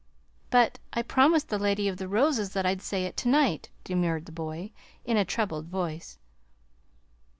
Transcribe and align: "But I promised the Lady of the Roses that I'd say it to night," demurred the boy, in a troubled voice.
"But 0.49 0.79
I 0.91 1.03
promised 1.03 1.49
the 1.49 1.59
Lady 1.59 1.87
of 1.87 1.97
the 1.97 2.07
Roses 2.07 2.53
that 2.53 2.65
I'd 2.65 2.81
say 2.81 3.05
it 3.05 3.15
to 3.17 3.27
night," 3.29 3.69
demurred 3.83 4.25
the 4.25 4.31
boy, 4.31 4.71
in 5.05 5.15
a 5.15 5.23
troubled 5.23 5.67
voice. 5.67 6.17